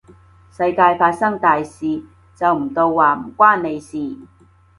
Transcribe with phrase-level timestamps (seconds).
[0.49, 2.01] 世界發生大事，
[2.35, 3.99] 就唔到話唔關你事